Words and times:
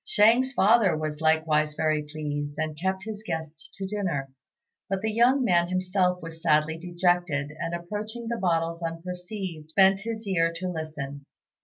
Shang's 0.03 0.51
father 0.51 0.97
was 0.97 1.21
likewise 1.21 1.75
very 1.75 2.01
pleased, 2.01 2.55
and 2.57 2.75
kept 2.75 3.03
his 3.03 3.21
guest 3.21 3.69
to 3.75 3.85
dinner; 3.85 4.31
but 4.89 5.03
the 5.03 5.11
young 5.11 5.43
man 5.43 5.67
himself 5.67 6.23
was 6.23 6.41
sadly 6.41 6.75
dejected, 6.79 7.51
and 7.59 7.75
approaching 7.75 8.27
the 8.27 8.37
bottles 8.39 8.81
unperceived, 8.81 9.71
bent 9.75 9.99
his 9.99 10.25
ear 10.25 10.51
to 10.55 10.69
listen. 10.69 11.27